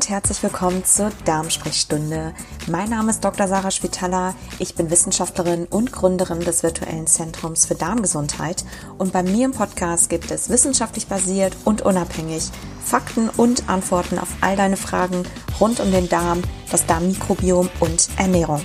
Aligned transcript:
und 0.00 0.08
herzlich 0.08 0.42
willkommen 0.42 0.82
zur 0.82 1.12
Darmsprechstunde. 1.26 2.32
Mein 2.68 2.88
Name 2.88 3.10
ist 3.10 3.22
Dr. 3.22 3.46
Sarah 3.46 3.70
Spitaler. 3.70 4.34
Ich 4.58 4.74
bin 4.74 4.90
Wissenschaftlerin 4.90 5.66
und 5.66 5.92
Gründerin 5.92 6.40
des 6.40 6.62
virtuellen 6.62 7.06
Zentrums 7.06 7.66
für 7.66 7.74
Darmgesundheit. 7.74 8.64
Und 8.96 9.12
bei 9.12 9.22
mir 9.22 9.44
im 9.44 9.52
Podcast 9.52 10.08
gibt 10.08 10.30
es 10.30 10.48
wissenschaftlich 10.48 11.06
basiert 11.06 11.54
und 11.66 11.82
unabhängig 11.82 12.48
Fakten 12.82 13.28
und 13.28 13.68
Antworten 13.68 14.18
auf 14.18 14.28
all 14.40 14.56
deine 14.56 14.78
Fragen 14.78 15.24
rund 15.60 15.80
um 15.80 15.92
den 15.92 16.08
Darm, 16.08 16.40
das 16.70 16.86
Darmmikrobiom 16.86 17.68
und 17.80 18.08
Ernährung. 18.16 18.62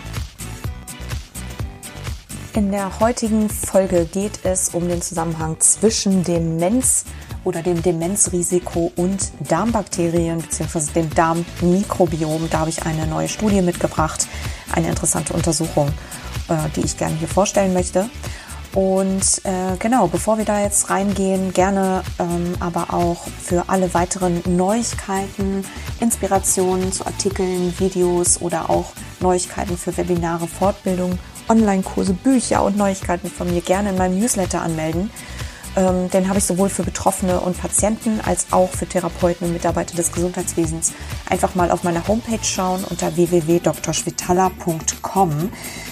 In 2.54 2.72
der 2.72 3.02
heutigen 3.02 3.50
Folge 3.50 4.06
geht 4.06 4.40
es 4.44 4.70
um 4.70 4.88
den 4.88 5.02
Zusammenhang 5.02 5.60
zwischen 5.60 6.24
Demenz 6.24 7.04
oder 7.46 7.62
dem 7.62 7.82
Demenzrisiko 7.82 8.92
und 8.98 9.32
Darmbakterien 9.48 10.40
bzw. 10.40 10.92
dem 10.94 11.10
Darmmikrobiom. 11.14 12.50
Da 12.50 12.60
habe 12.60 12.70
ich 12.70 12.86
eine 12.86 13.08
neue 13.08 13.30
Studie 13.30 13.62
mitgebracht, 13.62 14.28
eine 14.74 14.90
interessante 14.90 15.32
Untersuchung, 15.34 15.88
äh, 16.50 16.56
die 16.76 16.82
ich 16.82 16.98
gerne 16.98 17.16
hier 17.16 17.30
vorstellen 17.30 17.74
möchte. 17.74 18.10
Und 18.74 19.42
äh, 19.46 19.78
genau, 19.80 20.08
bevor 20.08 20.38
wir 20.38 20.44
da 20.44 20.62
jetzt 20.62 20.90
reingehen, 20.90 21.54
gerne 21.54 22.04
ähm, 22.20 22.56
aber 22.60 22.94
auch 22.94 23.26
für 23.42 23.70
alle 23.70 23.94
weiteren 23.94 24.42
Neuigkeiten, 24.46 25.64
Inspirationen 26.02 26.92
zu 26.92 27.06
Artikeln, 27.06 27.74
Videos 27.80 28.42
oder 28.42 28.70
auch 28.70 28.92
Neuigkeiten 29.22 29.78
für 29.78 29.96
Webinare, 29.96 30.46
Fortbildung, 30.48 31.18
Online-Kurse, 31.48 32.12
Bücher 32.12 32.64
und 32.64 32.76
Neuigkeiten 32.76 33.30
von 33.30 33.50
mir 33.50 33.62
gerne 33.62 33.92
in 33.92 33.98
meinem 33.98 34.20
Newsletter 34.20 34.62
anmelden. 34.62 35.10
Ähm, 35.76 36.10
den 36.10 36.30
habe 36.30 36.40
ich 36.40 36.46
sowohl 36.46 36.70
für 36.70 36.82
Betroffene 36.84 37.40
und 37.40 37.60
Patienten 37.60 38.22
als 38.22 38.48
auch 38.52 38.70
für 38.70 38.88
Therapeuten 38.88 39.48
und 39.48 39.54
Mitarbeiter 39.54 39.96
des 39.96 40.12
Gesundheitswesens. 40.12 40.94
Einfach 41.30 41.54
mal 41.56 41.72
auf 41.72 41.84
meiner 41.84 42.08
Homepage 42.08 42.44
schauen 42.44 42.84
unter 42.86 43.16
www.drschwitala.com. 43.16 45.52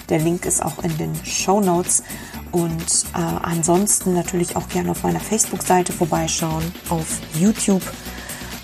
Der 0.09 0.20
Link 0.20 0.45
ist 0.45 0.64
auch 0.64 0.84
in 0.84 0.95
den 0.98 1.16
Show 1.25 1.59
Notes. 1.59 2.03
Und 2.52 3.06
äh, 3.16 3.20
ansonsten 3.42 4.14
natürlich 4.14 4.56
auch 4.56 4.70
gerne 4.70 4.92
auf 4.92 5.02
meiner 5.03 5.20
Facebook-Seite 5.20 5.92
vorbeischauen, 5.92 6.64
auf 6.90 7.08
YouTube 7.34 7.81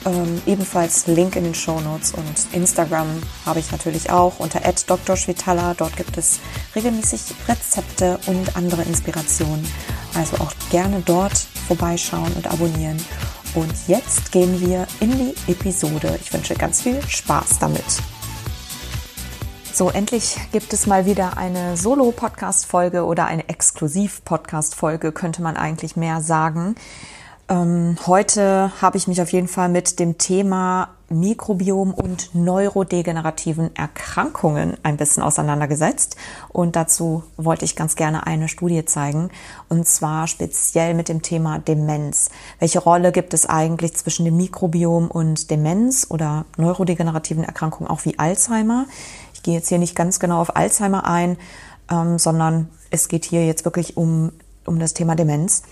ähm, 0.05 0.41
ebenfalls 0.45 1.07
Link 1.07 1.35
in 1.35 1.43
den 1.43 1.55
Show 1.55 1.79
Notes 1.81 2.13
und 2.13 2.53
Instagram 2.53 3.07
habe 3.45 3.59
ich 3.59 3.71
natürlich 3.71 4.09
auch 4.09 4.39
unter 4.39 4.61
@drschwitala. 4.61 5.73
Dort 5.73 5.97
gibt 5.97 6.17
es 6.17 6.39
regelmäßig 6.75 7.21
Rezepte 7.47 8.19
und 8.27 8.55
andere 8.55 8.83
Inspirationen. 8.83 9.65
Also 10.19 10.35
auch 10.43 10.51
gerne 10.69 11.01
dort 11.05 11.37
vorbeischauen 11.67 12.33
und 12.33 12.45
abonnieren. 12.45 12.97
Und 13.55 13.73
jetzt 13.87 14.33
gehen 14.33 14.59
wir 14.59 14.85
in 14.99 15.11
die 15.11 15.33
Episode. 15.49 16.19
Ich 16.21 16.33
wünsche 16.33 16.55
ganz 16.55 16.81
viel 16.81 17.01
Spaß 17.07 17.59
damit. 17.59 17.85
So, 19.73 19.89
endlich 19.89 20.35
gibt 20.51 20.73
es 20.73 20.87
mal 20.87 21.05
wieder 21.05 21.37
eine 21.37 21.77
Solo-Podcast-Folge 21.77 23.05
oder 23.05 23.27
eine 23.27 23.47
Exklusiv-Podcast-Folge, 23.47 25.13
könnte 25.13 25.41
man 25.41 25.55
eigentlich 25.55 25.95
mehr 25.95 26.19
sagen. 26.19 26.75
Ähm, 27.49 27.97
heute 28.05 28.71
habe 28.79 28.97
ich 28.97 29.07
mich 29.07 29.21
auf 29.23 29.31
jeden 29.31 29.47
Fall 29.47 29.69
mit 29.69 29.99
dem 29.99 30.19
Thema 30.19 30.89
Mikrobiom 31.09 31.95
und 31.95 32.35
neurodegenerativen 32.35 33.75
Erkrankungen 33.75 34.77
ein 34.83 34.97
bisschen 34.97 35.23
auseinandergesetzt. 35.23 36.15
Und 36.49 36.75
dazu 36.75 37.23
wollte 37.37 37.65
ich 37.65 37.75
ganz 37.75 37.95
gerne 37.95 38.27
eine 38.27 38.49
Studie 38.49 38.85
zeigen. 38.85 39.31
Und 39.67 39.87
zwar 39.87 40.27
speziell 40.27 40.93
mit 40.93 41.09
dem 41.09 41.23
Thema 41.23 41.57
Demenz. 41.57 42.29
Welche 42.59 42.77
Rolle 42.77 43.11
gibt 43.11 43.33
es 43.33 43.47
eigentlich 43.47 43.95
zwischen 43.95 44.25
dem 44.25 44.37
Mikrobiom 44.37 45.09
und 45.09 45.49
Demenz 45.49 46.05
oder 46.11 46.45
neurodegenerativen 46.57 47.43
Erkrankungen, 47.43 47.89
auch 47.89 48.05
wie 48.05 48.19
Alzheimer? 48.19 48.85
Ich 49.33 49.41
gehe 49.41 49.55
jetzt 49.55 49.69
hier 49.69 49.79
nicht 49.79 49.95
ganz 49.95 50.19
genau 50.19 50.39
auf 50.39 50.55
Alzheimer 50.55 51.05
ein, 51.05 51.35
ähm, 51.89 52.19
sondern 52.19 52.69
es 52.91 53.07
geht 53.07 53.25
hier 53.25 53.47
jetzt 53.47 53.65
wirklich 53.65 53.97
um, 53.97 54.33
um 54.67 54.77
das 54.77 54.93
Thema 54.93 55.15
Demenz. 55.15 55.63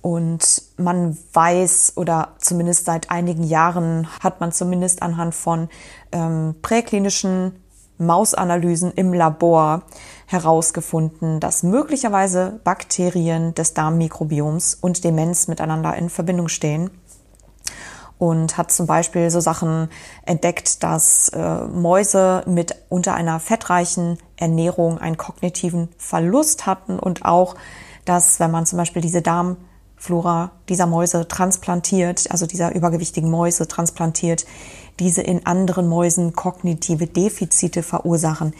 Und 0.00 0.62
man 0.76 1.18
weiß 1.32 1.94
oder 1.96 2.34
zumindest 2.38 2.84
seit 2.84 3.10
einigen 3.10 3.42
Jahren 3.42 4.06
hat 4.20 4.40
man 4.40 4.52
zumindest 4.52 5.02
anhand 5.02 5.34
von 5.34 5.68
ähm, 6.12 6.54
präklinischen 6.62 7.52
Mausanalysen 7.98 8.92
im 8.92 9.12
Labor 9.12 9.82
herausgefunden, 10.26 11.40
dass 11.40 11.62
möglicherweise 11.62 12.60
Bakterien 12.62 13.54
des 13.54 13.74
Darmmikrobioms 13.74 14.76
und 14.80 15.02
Demenz 15.02 15.48
miteinander 15.48 15.94
in 15.96 16.08
Verbindung 16.08 16.48
stehen. 16.48 16.90
Und 18.18 18.58
hat 18.58 18.72
zum 18.72 18.86
Beispiel 18.86 19.30
so 19.30 19.38
Sachen 19.38 19.88
entdeckt, 20.26 20.82
dass 20.82 21.28
äh, 21.28 21.64
Mäuse 21.66 22.42
mit 22.46 22.74
unter 22.88 23.14
einer 23.14 23.38
fettreichen 23.38 24.18
Ernährung 24.36 24.98
einen 24.98 25.16
kognitiven 25.16 25.88
Verlust 25.98 26.66
hatten 26.66 26.98
und 26.98 27.24
auch, 27.24 27.54
dass 28.04 28.40
wenn 28.40 28.50
man 28.50 28.66
zum 28.66 28.76
Beispiel 28.76 29.02
diese 29.02 29.22
Darm 29.22 29.56
Flora 29.98 30.50
dieser 30.68 30.86
Mäuse 30.86 31.28
transplantiert, 31.28 32.30
also 32.30 32.46
dieser 32.46 32.74
übergewichtigen 32.74 33.30
Mäuse 33.30 33.68
transplantiert, 33.68 34.44
diese 35.00 35.22
in 35.22 35.46
anderen 35.46 35.88
Mäusen 35.88 36.34
kognitive 36.34 37.06
Defizite 37.06 37.82
verursachen. 37.82 38.52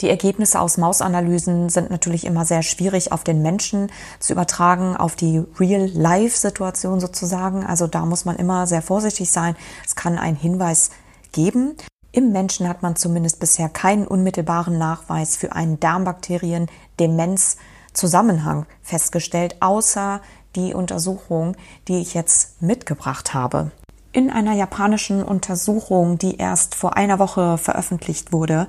Die 0.00 0.10
Ergebnisse 0.10 0.60
aus 0.60 0.76
Mausanalysen 0.76 1.68
sind 1.68 1.90
natürlich 1.90 2.24
immer 2.24 2.44
sehr 2.44 2.62
schwierig 2.62 3.12
auf 3.12 3.22
den 3.22 3.42
Menschen 3.42 3.92
zu 4.18 4.32
übertragen, 4.32 4.96
auf 4.96 5.14
die 5.14 5.44
Real-Life-Situation 5.58 6.98
sozusagen. 7.00 7.64
Also 7.64 7.86
da 7.86 8.04
muss 8.04 8.24
man 8.24 8.34
immer 8.36 8.66
sehr 8.66 8.82
vorsichtig 8.82 9.30
sein. 9.30 9.54
Es 9.86 9.94
kann 9.94 10.18
einen 10.18 10.36
Hinweis 10.36 10.90
geben. 11.32 11.76
Im 12.10 12.32
Menschen 12.32 12.68
hat 12.68 12.82
man 12.82 12.96
zumindest 12.96 13.38
bisher 13.40 13.68
keinen 13.68 14.06
unmittelbaren 14.06 14.78
Nachweis 14.78 15.36
für 15.36 15.52
einen 15.52 15.78
Darmbakterien-Demenz-Zusammenhang 15.80 18.66
festgestellt, 18.82 19.56
außer 19.60 20.20
die 20.56 20.74
Untersuchung, 20.74 21.56
die 21.88 22.00
ich 22.00 22.14
jetzt 22.14 22.62
mitgebracht 22.62 23.34
habe. 23.34 23.70
In 24.12 24.30
einer 24.30 24.52
japanischen 24.52 25.22
Untersuchung, 25.22 26.18
die 26.18 26.36
erst 26.36 26.74
vor 26.74 26.96
einer 26.96 27.18
Woche 27.18 27.58
veröffentlicht 27.58 28.32
wurde, 28.32 28.68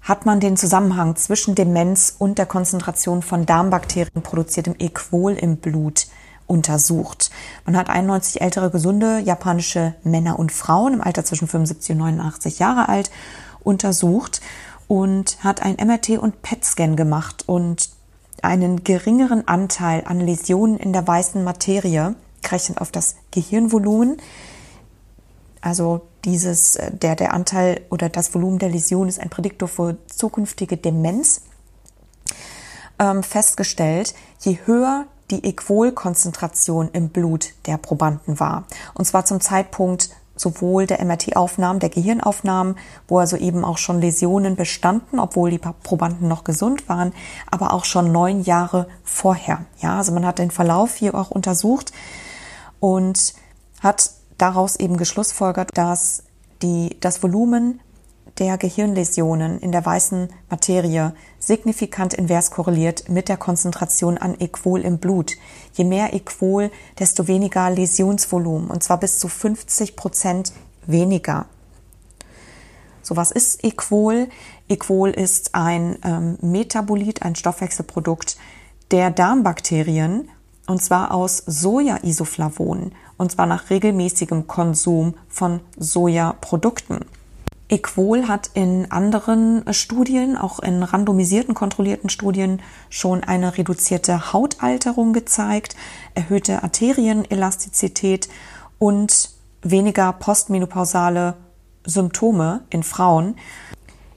hat 0.00 0.26
man 0.26 0.40
den 0.40 0.56
Zusammenhang 0.56 1.16
zwischen 1.16 1.54
Demenz 1.54 2.14
und 2.18 2.38
der 2.38 2.46
Konzentration 2.46 3.22
von 3.22 3.46
Darmbakterien 3.46 4.22
produziertem 4.22 4.74
Equol 4.78 5.32
im 5.32 5.56
Blut 5.56 6.06
untersucht. 6.46 7.30
Man 7.64 7.76
hat 7.76 7.88
91 7.88 8.40
ältere 8.40 8.70
gesunde 8.70 9.18
japanische 9.18 9.94
Männer 10.02 10.38
und 10.38 10.52
Frauen 10.52 10.94
im 10.94 11.00
Alter 11.00 11.24
zwischen 11.24 11.48
75 11.48 11.92
und 11.92 11.98
89 11.98 12.58
Jahre 12.58 12.88
alt 12.88 13.10
untersucht 13.62 14.40
und 14.88 15.38
hat 15.44 15.62
ein 15.62 15.76
MRT 15.76 16.18
und 16.18 16.42
PET-Scan 16.42 16.96
gemacht 16.96 17.44
und 17.46 17.90
einen 18.42 18.84
geringeren 18.84 19.46
Anteil 19.46 20.04
an 20.06 20.20
Läsionen 20.20 20.78
in 20.78 20.92
der 20.92 21.06
weißen 21.06 21.42
Materie, 21.44 22.14
gerechnet 22.42 22.80
auf 22.80 22.90
das 22.90 23.16
Gehirnvolumen. 23.30 24.16
Also 25.60 26.02
dieses, 26.24 26.76
äh, 26.76 26.90
der, 26.90 27.16
der 27.16 27.34
Anteil 27.34 27.82
oder 27.90 28.08
das 28.08 28.34
Volumen 28.34 28.58
der 28.58 28.70
Läsion 28.70 29.08
ist 29.08 29.20
ein 29.20 29.30
Prädiktor 29.30 29.68
für 29.68 29.96
zukünftige 30.06 30.76
Demenz. 30.76 31.42
Ähm, 32.98 33.22
festgestellt, 33.22 34.14
je 34.40 34.58
höher 34.64 35.06
die 35.30 35.44
Equolkonzentration 35.44 36.90
im 36.92 37.08
Blut 37.10 37.54
der 37.66 37.78
Probanden 37.78 38.40
war, 38.40 38.64
und 38.94 39.04
zwar 39.04 39.24
zum 39.24 39.40
Zeitpunkt 39.40 40.10
sowohl 40.40 40.86
der 40.86 41.04
MRT-Aufnahmen, 41.04 41.80
der 41.80 41.90
Gehirnaufnahmen, 41.90 42.76
wo 43.08 43.18
also 43.18 43.36
eben 43.36 43.62
auch 43.62 43.76
schon 43.76 44.00
Läsionen 44.00 44.56
bestanden, 44.56 45.20
obwohl 45.20 45.50
die 45.50 45.58
Probanden 45.58 46.28
noch 46.28 46.44
gesund 46.44 46.88
waren, 46.88 47.12
aber 47.50 47.74
auch 47.74 47.84
schon 47.84 48.10
neun 48.10 48.42
Jahre 48.42 48.86
vorher. 49.04 49.66
Ja, 49.80 49.98
also 49.98 50.12
man 50.12 50.24
hat 50.24 50.38
den 50.38 50.50
Verlauf 50.50 50.94
hier 50.94 51.14
auch 51.14 51.30
untersucht 51.30 51.92
und 52.80 53.34
hat 53.80 54.12
daraus 54.38 54.76
eben 54.76 54.96
geschlussfolgert, 54.96 55.76
dass 55.76 56.22
die, 56.62 56.96
das 57.00 57.22
Volumen 57.22 57.80
der 58.40 58.56
Gehirnläsionen 58.56 59.60
in 59.60 59.70
der 59.70 59.84
weißen 59.84 60.28
Materie 60.48 61.14
signifikant 61.38 62.14
invers 62.14 62.50
korreliert 62.50 63.10
mit 63.10 63.28
der 63.28 63.36
Konzentration 63.36 64.16
an 64.16 64.34
Equol 64.40 64.80
im 64.80 64.98
Blut. 64.98 65.32
Je 65.74 65.84
mehr 65.84 66.14
Equol, 66.14 66.70
desto 66.98 67.28
weniger 67.28 67.68
Läsionsvolumen 67.70 68.70
und 68.70 68.82
zwar 68.82 68.98
bis 68.98 69.18
zu 69.18 69.28
50 69.28 69.94
Prozent 69.94 70.52
weniger. 70.86 71.46
So, 73.02 73.14
was 73.14 73.30
ist 73.30 73.62
Equol? 73.62 74.28
Equol 74.68 75.10
ist 75.10 75.54
ein 75.54 75.98
ähm, 76.02 76.38
Metabolit, 76.40 77.22
ein 77.22 77.36
Stoffwechselprodukt 77.36 78.38
der 78.90 79.10
Darmbakterien 79.10 80.30
und 80.66 80.82
zwar 80.82 81.12
aus 81.12 81.42
Soja-Isoflavonen 81.46 82.92
und 83.18 83.32
zwar 83.32 83.44
nach 83.44 83.68
regelmäßigem 83.68 84.46
Konsum 84.46 85.14
von 85.28 85.60
Sojaprodukten. 85.76 87.04
Equol 87.70 88.26
hat 88.26 88.50
in 88.54 88.90
anderen 88.90 89.62
Studien, 89.72 90.36
auch 90.36 90.58
in 90.58 90.82
randomisierten, 90.82 91.54
kontrollierten 91.54 92.10
Studien, 92.10 92.60
schon 92.88 93.22
eine 93.22 93.56
reduzierte 93.56 94.32
Hautalterung 94.32 95.12
gezeigt, 95.12 95.76
erhöhte 96.14 96.64
Arterienelastizität 96.64 98.28
und 98.80 99.30
weniger 99.62 100.12
postmenopausale 100.12 101.36
Symptome 101.86 102.62
in 102.70 102.82
Frauen. 102.82 103.36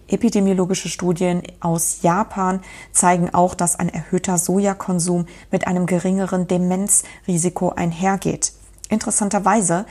Epidemiologische 0.07 0.89
Studien 0.89 1.43
aus 1.59 2.01
Japan 2.01 2.59
zeigen 2.91 3.35
auch, 3.35 3.53
dass 3.53 3.77
ein 3.77 3.89
erhöhter 3.89 4.39
Sojakonsum 4.39 5.27
mit 5.51 5.67
einem 5.67 5.85
geringeren 5.85 6.47
Demenzrisiko 6.47 7.69
einhergeht. 7.69 8.53
Interessanterweise, 8.89 9.85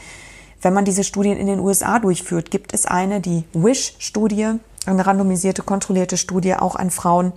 wenn 0.62 0.72
man 0.72 0.84
diese 0.84 1.04
Studien 1.04 1.36
in 1.36 1.46
den 1.46 1.60
USA 1.60 1.98
durchführt, 1.98 2.50
gibt 2.50 2.72
es 2.72 2.86
eine, 2.86 3.20
die 3.20 3.44
WISH-Studie, 3.52 4.54
eine 4.86 5.06
randomisierte, 5.06 5.62
kontrollierte 5.62 6.16
Studie 6.16 6.54
auch 6.54 6.76
an 6.76 6.90
Frauen, 6.90 7.32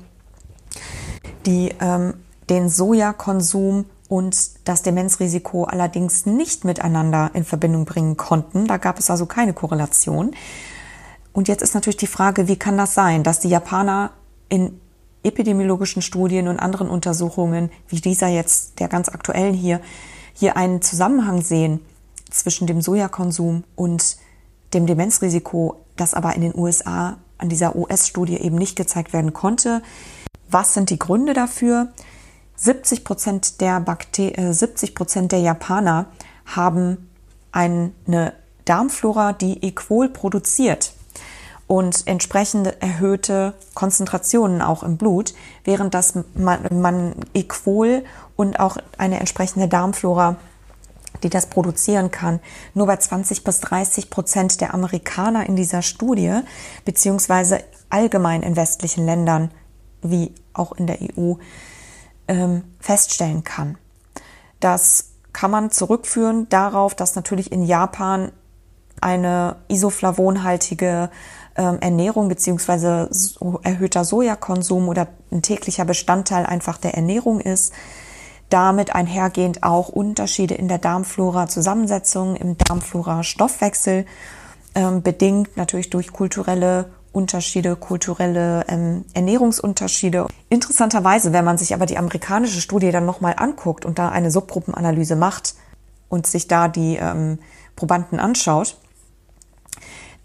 die 1.46 1.74
ähm, 1.82 2.14
den 2.50 2.70
Sojakonsum 2.70 3.86
und 4.08 4.68
das 4.68 4.84
Demenzrisiko 4.84 5.64
allerdings 5.64 6.28
nicht 6.28 6.64
miteinander 6.64 7.32
in 7.34 7.44
Verbindung 7.44 7.86
bringen 7.86 8.18
konnten. 8.18 8.68
Da 8.68 8.78
gab 8.78 9.00
es 9.00 9.10
also 9.10 9.26
keine 9.26 9.54
Korrelation. 9.54 10.36
Und 11.34 11.48
jetzt 11.48 11.64
ist 11.64 11.74
natürlich 11.74 11.98
die 11.98 12.08
Frage, 12.08 12.48
wie 12.48 12.56
kann 12.56 12.78
das 12.78 12.94
sein, 12.94 13.24
dass 13.24 13.40
die 13.40 13.50
Japaner 13.50 14.12
in 14.48 14.80
epidemiologischen 15.24 16.04
Studien 16.04 16.48
und 16.48 16.60
anderen 16.60 16.88
Untersuchungen, 16.88 17.72
wie 17.88 18.00
dieser 18.00 18.28
jetzt, 18.28 18.80
der 18.80 18.88
ganz 18.88 19.10
aktuellen 19.10 19.56
hier, 19.56 19.82
hier 20.34 20.56
einen 20.56 20.84
Zusammenhang 20.84 21.42
sehen 21.42 21.82
zwischen 22.36 22.68
dem 22.68 22.82
Sojakonsum 22.82 23.64
und 23.76 24.18
dem 24.74 24.86
Demenzrisiko, 24.86 25.84
das 25.96 26.14
aber 26.14 26.36
in 26.36 26.42
den 26.42 26.56
USA 26.56 27.18
an 27.38 27.50
dieser 27.50 27.76
US-Studie 27.76 28.38
eben 28.38 28.58
nicht 28.58 28.76
gezeigt 28.76 29.14
werden 29.14 29.34
konnte. 29.34 29.82
Was 30.50 30.74
sind 30.74 30.90
die 30.90 31.00
Gründe 31.00 31.34
dafür? 31.34 31.90
70 32.58 33.04
Prozent 33.04 33.62
der, 33.62 33.80
Bakter 33.80 34.54
70 34.54 34.90
äh, 34.90 34.94
Prozent 34.94 35.32
der 35.32 35.40
Japaner 35.40 36.08
haben 36.46 37.10
eine 37.52 38.34
Darmflora, 38.66 39.34
die 39.34 39.66
Equol 39.66 40.10
produziert 40.10 40.94
und 41.68 42.08
entsprechende 42.08 42.82
erhöhte 42.82 43.54
Konzentrationen 43.74 44.62
auch 44.62 44.84
im 44.84 44.98
Blut, 44.98 45.34
während 45.64 45.94
das 45.94 46.14
man, 46.36 46.60
man 46.72 47.16
Equol 47.34 48.04
und 48.36 48.60
auch 48.60 48.78
eine 48.98 49.20
entsprechende 49.20 49.68
Darmflora, 49.68 50.38
die 51.26 51.30
das 51.32 51.48
produzieren 51.48 52.12
kann, 52.12 52.40
nur 52.76 52.86
bei 52.86 52.98
20 52.98 53.44
bis 53.44 53.60
30 53.60 54.12
Prozent 54.12 54.62
der 54.62 54.76
Amerikaner 54.76 55.48
in 55.50 55.56
dieser 55.56 55.82
Studie, 55.82 56.40
beziehungsweise 56.86 57.64
allgemein 57.90 58.44
in 58.44 58.56
westlichen 58.56 59.06
Ländern, 59.06 59.50
wie 60.04 60.36
auch 60.54 60.74
in 60.74 60.86
der 60.86 61.00
EU, 61.02 61.34
ähm, 62.28 62.64
feststellen 62.80 63.44
kann. 63.44 63.80
Das 64.60 65.14
kann 65.34 65.50
man 65.50 65.72
zurückführen 65.72 66.48
darauf, 66.50 66.94
dass 66.94 67.16
natürlich 67.16 67.52
in 67.52 67.64
Japan 67.64 68.32
eine 69.02 69.56
isoflavonhaltige 69.68 71.10
ähm, 71.58 71.80
Ernährung 71.82 72.30
beziehungsweise 72.30 73.08
so 73.10 73.60
erhöhter 73.64 74.06
Sojakonsum 74.06 74.88
oder 74.90 75.08
ein 75.32 75.42
täglicher 75.42 75.86
Bestandteil 75.86 76.46
einfach 76.46 76.78
der 76.78 76.94
Ernährung 76.94 77.40
ist. 77.40 77.74
Damit 78.50 78.94
einhergehend 78.94 79.64
auch 79.64 79.90
Unterschiede 79.90 80.56
in 80.56 80.68
der 80.68 80.78
Darmflora-Zusammensetzung, 80.78 82.36
im 82.36 82.58
Darmflora-Stoffwechsel, 82.58 84.06
ähm, 84.76 85.02
bedingt 85.02 85.58
natürlich 85.58 85.90
durch 85.90 86.12
kulturelle 86.12 86.90
Unterschiede, 87.12 87.76
kulturelle 87.76 88.66
ähm, 88.68 89.06
Ernährungsunterschiede. 89.14 90.28
Interessanterweise, 90.50 91.32
wenn 91.34 91.46
man 91.46 91.58
sich 91.58 91.74
aber 91.74 91.86
die 91.86 91.98
amerikanische 91.98 92.62
Studie 92.62 92.92
dann 92.92 93.06
nochmal 93.06 93.36
anguckt 93.38 93.86
und 93.86 93.98
da 93.98 94.10
eine 94.10 94.32
Subgruppenanalyse 94.32 95.16
macht 95.16 95.56
und 96.10 96.28
sich 96.28 96.48
da 96.48 96.68
die 96.68 96.98
ähm, 96.98 97.40
Probanden 97.76 98.20
anschaut, 98.20 98.78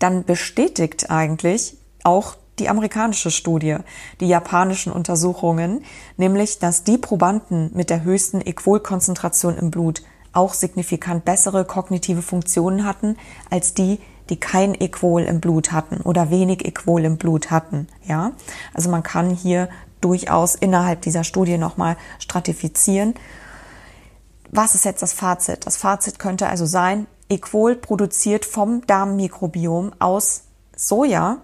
dann 0.00 0.24
bestätigt 0.24 1.10
eigentlich 1.10 1.76
auch 2.02 2.36
die 2.60 2.68
amerikanische 2.68 3.30
Studie, 3.30 3.78
die 4.20 4.28
japanischen 4.28 4.92
Untersuchungen, 4.92 5.82
nämlich, 6.16 6.58
dass 6.58 6.84
die 6.84 6.98
Probanden 6.98 7.70
mit 7.74 7.90
der 7.90 8.04
höchsten 8.04 8.40
Equolkonzentration 8.40 9.56
im 9.56 9.70
Blut 9.70 10.02
auch 10.32 10.54
signifikant 10.54 11.24
bessere 11.24 11.64
kognitive 11.64 12.22
Funktionen 12.22 12.84
hatten 12.84 13.16
als 13.50 13.74
die, 13.74 13.98
die 14.28 14.38
kein 14.38 14.80
Equol 14.80 15.22
im 15.22 15.40
Blut 15.40 15.72
hatten 15.72 16.00
oder 16.02 16.30
wenig 16.30 16.64
Equol 16.64 17.04
im 17.04 17.16
Blut 17.16 17.50
hatten. 17.50 17.88
Ja, 18.04 18.32
also 18.72 18.88
man 18.90 19.02
kann 19.02 19.30
hier 19.30 19.68
durchaus 20.00 20.54
innerhalb 20.54 21.02
dieser 21.02 21.24
Studie 21.24 21.58
nochmal 21.58 21.96
stratifizieren. 22.20 23.14
Was 24.50 24.74
ist 24.74 24.84
jetzt 24.84 25.02
das 25.02 25.12
Fazit? 25.12 25.66
Das 25.66 25.76
Fazit 25.76 26.18
könnte 26.18 26.48
also 26.48 26.64
sein, 26.64 27.06
Equol 27.28 27.76
produziert 27.76 28.44
vom 28.44 28.86
Darmmikrobiom 28.86 29.92
aus 29.98 30.44
Soja 30.76 31.38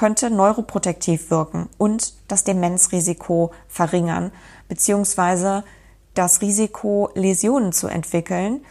könnte 0.00 0.30
neuroprotektiv 0.30 1.30
wirken 1.30 1.68
und 1.76 2.14
das 2.26 2.42
Demenzrisiko 2.42 3.50
verringern, 3.68 4.32
beziehungsweise 4.66 5.62
das 6.14 6.40
Risiko, 6.40 7.10
Läsionen 7.14 7.74
zu 7.74 7.86
entwickeln 7.86 8.64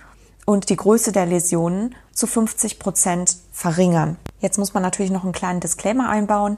und 0.48 0.72
die 0.72 0.76
Größe 0.76 1.12
der 1.12 1.28
Läsionen 1.28 1.94
zu 2.14 2.26
50 2.26 2.80
Prozent 2.80 3.38
verringern. 3.52 4.18
Jetzt 4.40 4.58
muss 4.58 4.74
man 4.74 4.82
natürlich 4.82 5.12
noch 5.12 5.24
einen 5.24 5.32
kleinen 5.32 5.60
Disclaimer 5.60 6.10
einbauen. 6.10 6.58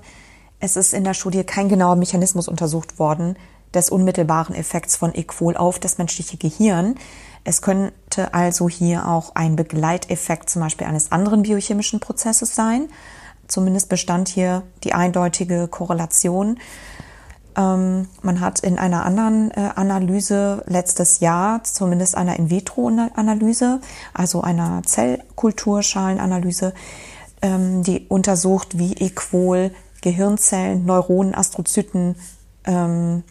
Es 0.62 0.78
ist 0.78 0.94
in 0.94 1.04
der 1.04 1.16
Studie 1.16 1.44
kein 1.44 1.68
genauer 1.68 1.98
Mechanismus 1.98 2.48
untersucht 2.48 2.98
worden 2.98 3.36
des 3.74 3.90
unmittelbaren 3.90 4.56
Effekts 4.56 4.96
von 4.96 5.14
Equol 5.14 5.58
auf 5.58 5.80
das 5.80 5.98
menschliche 5.98 6.38
Gehirn. 6.38 6.96
Es 7.44 7.62
könnte 7.62 8.34
also 8.34 8.70
hier 8.70 9.06
auch 9.06 9.36
ein 9.36 9.58
Begleiteffekt 9.58 10.50
zum 10.50 10.62
Beispiel 10.62 10.88
eines 10.88 11.12
anderen 11.12 11.42
biochemischen 11.42 12.00
Prozesses 12.00 12.56
sein. 12.56 12.88
Zumindest 13.52 13.90
bestand 13.90 14.30
hier 14.30 14.64
die 14.86 14.94
eindeutige 14.94 15.68
Korrelation. 15.68 16.58
Ähm, 17.58 18.08
man 18.22 18.40
hat 18.40 18.62
in 18.62 18.80
einer 18.80 19.04
anderen 19.06 19.52
äh, 19.52 19.72
Analyse 19.76 20.64
letztes 20.68 21.20
Jahr, 21.20 21.62
zumindest 21.66 22.16
einer 22.16 22.40
In-vitro-Analyse, 22.40 23.82
also 24.14 24.42
einer 24.42 24.84
Zellkulturschalenanalyse, 24.86 26.74
ähm, 27.42 27.84
die 27.84 28.06
untersucht, 28.08 28.78
wie 28.78 28.94
Equol 28.94 29.72
Gehirnzellen, 30.02 30.86
Neuronen, 30.86 31.36
Astrozyten 31.36 32.16
ähm, 32.64 33.24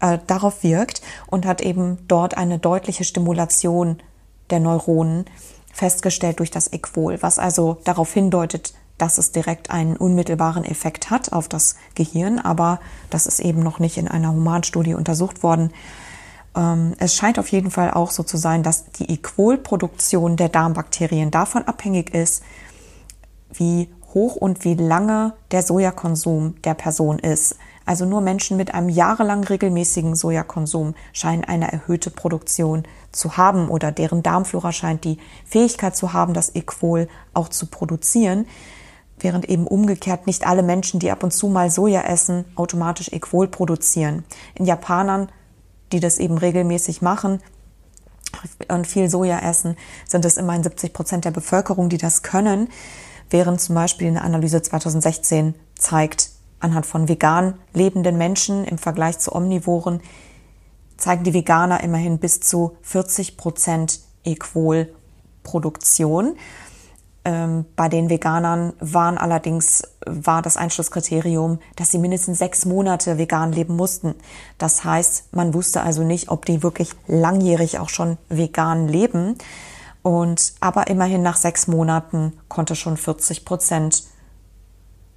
äh, 0.00 0.18
darauf 0.26 0.62
wirkt 0.62 1.00
und 1.26 1.46
hat 1.46 1.62
eben 1.62 1.98
dort 2.06 2.36
eine 2.36 2.58
deutliche 2.58 3.04
Stimulation 3.04 3.98
der 4.50 4.60
Neuronen 4.60 5.24
festgestellt 5.72 6.38
durch 6.38 6.50
das 6.50 6.70
Equol, 6.70 7.22
was 7.22 7.38
also 7.38 7.78
darauf 7.84 8.12
hindeutet, 8.12 8.74
dass 8.98 9.18
es 9.18 9.32
direkt 9.32 9.70
einen 9.70 9.96
unmittelbaren 9.96 10.64
Effekt 10.64 11.10
hat 11.10 11.32
auf 11.32 11.48
das 11.48 11.76
Gehirn, 11.94 12.38
aber 12.38 12.80
das 13.10 13.26
ist 13.26 13.40
eben 13.40 13.62
noch 13.62 13.78
nicht 13.78 13.96
in 13.96 14.08
einer 14.08 14.32
Humanstudie 14.32 14.94
untersucht 14.94 15.42
worden. 15.42 15.72
Ähm, 16.56 16.94
es 16.98 17.14
scheint 17.14 17.38
auf 17.38 17.48
jeden 17.48 17.70
Fall 17.70 17.92
auch 17.92 18.10
so 18.10 18.22
zu 18.22 18.36
sein, 18.36 18.62
dass 18.62 18.90
die 18.90 19.10
Equol-Produktion 19.10 20.36
der 20.36 20.48
Darmbakterien 20.48 21.30
davon 21.30 21.64
abhängig 21.64 22.12
ist, 22.12 22.42
wie 23.52 23.88
hoch 24.14 24.36
und 24.36 24.64
wie 24.64 24.74
lange 24.74 25.34
der 25.50 25.62
Sojakonsum 25.62 26.60
der 26.62 26.74
Person 26.74 27.18
ist. 27.18 27.56
Also 27.84 28.04
nur 28.04 28.20
Menschen 28.20 28.58
mit 28.58 28.74
einem 28.74 28.90
jahrelang 28.90 29.44
regelmäßigen 29.44 30.14
Sojakonsum 30.14 30.94
scheinen 31.12 31.44
eine 31.44 31.72
erhöhte 31.72 32.10
Produktion 32.10 32.82
zu 33.12 33.38
haben 33.38 33.70
oder 33.70 33.92
deren 33.92 34.22
Darmflora 34.22 34.72
scheint 34.72 35.04
die 35.04 35.18
Fähigkeit 35.46 35.96
zu 35.96 36.12
haben, 36.12 36.34
das 36.34 36.54
Equol 36.54 37.08
auch 37.32 37.48
zu 37.48 37.66
produzieren, 37.66 38.46
während 39.22 39.48
eben 39.48 39.66
umgekehrt 39.66 40.26
nicht 40.26 40.46
alle 40.46 40.62
Menschen, 40.62 41.00
die 41.00 41.10
ab 41.10 41.22
und 41.22 41.32
zu 41.32 41.48
mal 41.48 41.70
Soja 41.70 42.02
essen, 42.02 42.44
automatisch 42.54 43.12
Equol 43.12 43.48
produzieren. 43.48 44.24
In 44.54 44.64
Japanern, 44.64 45.28
die 45.92 46.00
das 46.00 46.18
eben 46.18 46.38
regelmäßig 46.38 47.02
machen, 47.02 47.40
und 48.68 48.86
viel 48.86 49.08
Soja 49.08 49.40
essen, 49.40 49.76
sind 50.06 50.24
es 50.24 50.36
immerhin 50.36 50.62
70 50.62 50.92
Prozent 50.92 51.24
der 51.24 51.30
Bevölkerung, 51.30 51.88
die 51.88 51.98
das 51.98 52.22
können, 52.22 52.68
während 53.30 53.60
zum 53.60 53.74
Beispiel 53.74 54.08
eine 54.08 54.22
Analyse 54.22 54.62
2016 54.62 55.54
zeigt, 55.76 56.30
anhand 56.60 56.86
von 56.86 57.08
vegan 57.08 57.54
lebenden 57.72 58.18
Menschen 58.18 58.64
im 58.64 58.78
Vergleich 58.78 59.18
zu 59.18 59.34
Omnivoren 59.34 60.00
zeigen 60.96 61.24
die 61.24 61.32
Veganer 61.32 61.82
immerhin 61.82 62.18
bis 62.18 62.40
zu 62.40 62.76
40 62.82 63.36
Prozent 63.36 64.00
Equol-Produktion. 64.24 66.36
Ähm, 67.24 67.64
bei 67.76 67.88
den 67.88 68.10
Veganern 68.10 68.72
waren 68.80 69.18
allerdings, 69.18 69.82
war 70.06 70.40
das 70.40 70.56
Einschlusskriterium, 70.56 71.58
dass 71.76 71.90
sie 71.90 71.98
mindestens 71.98 72.38
sechs 72.38 72.64
Monate 72.64 73.18
vegan 73.18 73.52
leben 73.52 73.76
mussten. 73.76 74.14
Das 74.56 74.84
heißt, 74.84 75.34
man 75.34 75.52
wusste 75.52 75.82
also 75.82 76.04
nicht, 76.04 76.30
ob 76.30 76.46
die 76.46 76.62
wirklich 76.62 76.92
langjährig 77.06 77.78
auch 77.78 77.88
schon 77.88 78.18
vegan 78.28 78.88
leben. 78.88 79.36
Und, 80.02 80.54
aber 80.60 80.86
immerhin 80.86 81.22
nach 81.22 81.36
sechs 81.36 81.66
Monaten 81.66 82.32
konnte 82.48 82.76
schon 82.76 82.96
40 82.96 83.44
Prozent 83.44 84.04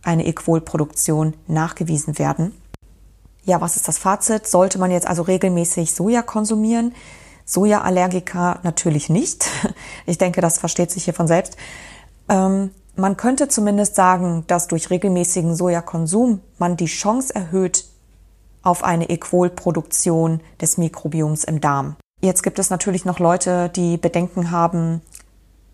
eine 0.03 0.25
Equol-Produktion 0.25 1.35
nachgewiesen 1.47 2.17
werden. 2.17 2.53
Ja, 3.43 3.61
was 3.61 3.75
ist 3.75 3.87
das 3.87 3.97
Fazit? 3.97 4.47
Sollte 4.47 4.79
man 4.79 4.91
jetzt 4.91 5.07
also 5.07 5.21
regelmäßig 5.21 5.93
Soja 5.93 6.21
konsumieren? 6.21 6.93
Sojaallergiker 7.51 8.59
natürlich 8.63 9.09
nicht. 9.09 9.45
Ich 10.05 10.17
denke, 10.17 10.41
das 10.41 10.57
versteht 10.57 10.89
sich 10.89 11.03
hier 11.05 11.13
von 11.13 11.27
selbst. 11.27 11.57
Ähm, 12.29 12.71
man 12.95 13.17
könnte 13.17 13.47
zumindest 13.49 13.95
sagen, 13.95 14.45
dass 14.47 14.67
durch 14.67 14.89
regelmäßigen 14.89 15.55
Sojakonsum 15.55 16.41
man 16.57 16.77
die 16.77 16.85
Chance 16.85 17.35
erhöht 17.35 17.85
auf 18.63 18.83
eine 18.83 19.09
Equolproduktion 19.09 20.39
des 20.61 20.77
Mikrobioms 20.77 21.43
im 21.43 21.61
Darm. 21.61 21.95
Jetzt 22.21 22.43
gibt 22.43 22.57
es 22.59 22.69
natürlich 22.69 23.05
noch 23.05 23.19
Leute, 23.19 23.69
die 23.69 23.97
Bedenken 23.97 24.51
haben 24.51 25.01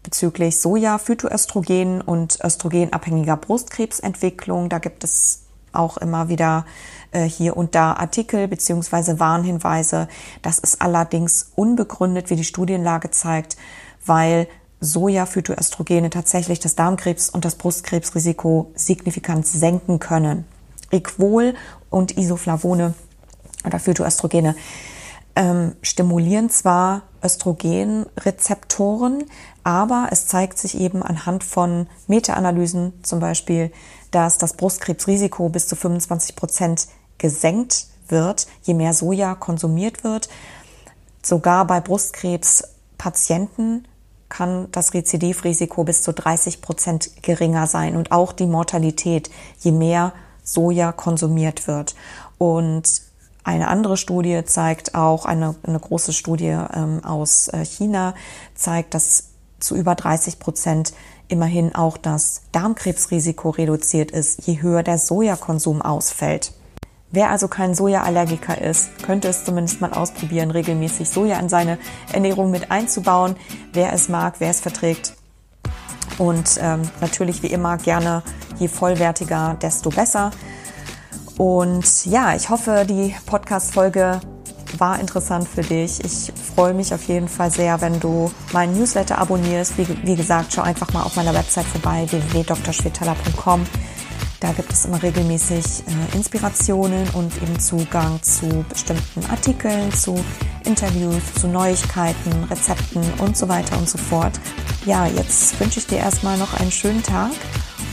bezüglich 0.04 0.60
Soja, 0.60 0.98
Phytoöstrogen 0.98 2.02
und 2.02 2.40
östrogenabhängiger 2.44 3.38
Brustkrebsentwicklung. 3.38 4.70
Da 4.70 4.80
gibt 4.80 5.04
es 5.04 5.44
auch 5.78 5.98
immer 5.98 6.30
wieder 6.30 6.66
äh, 7.12 7.24
hier 7.24 7.56
und 7.56 7.76
da 7.76 7.94
Artikel 7.94 8.48
beziehungsweise 8.48 9.20
Warnhinweise. 9.20 10.08
Das 10.42 10.60
ist 10.60 10.82
allerdings 10.82 11.52
unbegründet, 11.56 12.30
wie 12.30 12.36
die 12.36 12.44
Studienlage 12.44 13.12
zeigt, 13.12 13.58
weil 14.06 14.48
Soja-Phytoöstrogene 14.80 16.10
tatsächlich 16.10 16.60
das 16.60 16.78
Darmkrebs- 16.78 17.32
und 17.32 17.46
das 17.46 17.56
Brustkrebsrisiko 17.56 18.72
signifikant 18.76 19.48
senken 19.48 20.00
können. 20.00 20.46
Equol 20.92 21.56
und 21.90 22.18
Isoflavone 22.18 22.94
oder 23.66 23.80
Phytoöstrogene 23.80 24.56
ähm, 25.36 25.76
stimulieren 25.82 26.50
zwar 26.50 27.04
Östrogenrezeptoren, 27.24 29.26
aber 29.64 30.08
es 30.12 30.28
zeigt 30.28 30.58
sich 30.58 30.80
eben 30.80 31.04
anhand 31.04 31.44
von 31.44 31.88
Meta-Analysen 32.08 32.94
zum 33.04 33.20
Beispiel, 33.20 33.72
dass 34.12 34.38
das 34.38 34.54
Brustkrebsrisiko 34.54 35.50
bis 35.50 35.68
zu 35.68 35.76
25 35.76 36.36
Prozent 36.36 36.88
gesenkt 37.18 37.88
wird, 38.08 38.48
je 38.64 38.74
mehr 38.74 38.94
Soja 38.94 39.36
konsumiert 39.36 40.04
wird. 40.04 40.30
Sogar 41.22 41.66
bei 41.66 41.82
Brustkrebspatienten 41.82 43.88
kann 44.30 44.68
das 44.72 44.94
Rezidivrisiko 44.94 45.84
bis 45.84 46.04
zu 46.04 46.14
30 46.14 46.62
Prozent 46.62 47.24
geringer 47.24 47.68
sein 47.68 47.96
und 47.96 48.12
auch 48.12 48.34
die 48.34 48.46
Mortalität, 48.46 49.30
je 49.60 49.72
mehr 49.72 50.14
Soja 50.44 50.92
konsumiert 50.92 51.68
wird. 51.68 51.96
Und 52.38 53.02
eine 53.44 53.70
andere 53.70 53.98
Studie 53.98 54.44
zeigt 54.46 54.96
auch, 54.96 55.26
eine, 55.26 55.56
eine 55.64 55.80
große 55.80 56.12
Studie 56.12 56.58
ähm, 56.74 57.04
aus 57.04 57.48
äh, 57.48 57.64
China 57.64 58.14
zeigt, 58.56 58.94
dass 58.94 59.30
zu 59.60 59.76
über 59.76 59.96
30 59.96 60.40
Prozent 60.40 60.94
immerhin 61.28 61.76
auch 61.76 61.98
das 61.98 62.42
Darmkrebsrisiko 62.52 63.50
reduziert 63.50 64.12
ist, 64.12 64.48
je 64.48 64.62
höher 64.62 64.84
der 64.84 64.98
Sojakonsum 64.98 65.82
ausfällt. 65.82 66.54
Wer 67.10 67.30
also 67.30 67.48
kein 67.48 67.74
Sojaallergiker 67.74 68.62
ist, 68.62 68.90
könnte 69.04 69.30
es 69.30 69.46
zumindest 69.46 69.80
mal 69.80 69.94
ausprobieren, 69.94 70.52
regelmäßig 70.52 71.10
Soja 71.10 71.40
in 71.40 71.48
seine 71.48 71.78
Ernährung 72.12 72.52
mit 72.52 72.70
einzubauen. 72.70 73.38
Wer 73.72 73.94
es 73.94 74.10
mag, 74.10 74.36
wer 74.40 74.50
es 74.50 74.60
verträgt. 74.60 75.14
Und 76.18 76.60
ähm, 76.60 76.82
natürlich 77.00 77.44
wie 77.44 77.48
immer 77.48 77.78
gerne, 77.78 78.24
je 78.60 78.68
vollwertiger, 78.68 79.56
desto 79.62 79.90
besser. 79.90 80.32
Und 81.38 82.06
ja, 82.06 82.36
ich 82.36 82.50
hoffe, 82.50 82.86
die 82.90 83.16
Podcast-Folge 83.26 84.20
war 84.78 85.00
interessant 85.00 85.48
für 85.48 85.62
dich. 85.62 86.04
Ich 86.04 86.34
freue 86.58 86.74
mich 86.74 86.92
auf 86.92 87.04
jeden 87.04 87.28
Fall 87.28 87.52
sehr, 87.52 87.82
wenn 87.82 88.00
du 88.00 88.32
meinen 88.52 88.76
Newsletter 88.76 89.20
abonnierst. 89.20 89.78
Wie, 89.78 89.86
wie 90.02 90.16
gesagt, 90.16 90.52
schau 90.52 90.64
einfach 90.64 90.92
mal 90.92 91.04
auf 91.04 91.16
meiner 91.16 91.36
Website 91.36 91.68
vorbei, 91.68 92.08
www.drschwetala.com. 92.10 93.64
Da 94.40 94.52
gibt 94.54 94.74
es 94.74 94.86
immer 94.86 95.04
regelmäßig 95.04 95.84
äh, 95.86 96.16
Inspirationen 96.18 97.08
und 97.14 97.32
eben 97.44 97.60
Zugang 97.60 98.20
zu 98.24 98.66
bestimmten 98.70 99.24
Artikeln, 99.30 99.94
zu 99.94 100.16
Interviews, 100.66 101.22
zu 101.40 101.48
Neuigkeiten, 101.48 102.46
Rezepten 102.50 103.04
und 103.20 103.38
so 103.38 103.48
weiter 103.48 103.78
und 103.78 103.88
so 103.88 104.00
fort. 104.00 104.40
Ja, 104.88 105.06
jetzt 105.06 105.60
wünsche 105.60 105.78
ich 105.78 105.86
dir 105.86 106.00
erstmal 106.00 106.40
noch 106.40 106.60
einen 106.60 106.72
schönen 106.72 107.04
Tag 107.04 107.34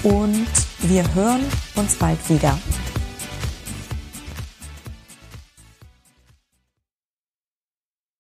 und 0.05 0.47
wir 0.79 1.05
hören 1.15 1.45
uns 1.77 1.97
bald 1.97 2.31
wieder. 2.31 2.59